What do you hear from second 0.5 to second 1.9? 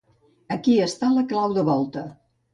Aquí està la clau de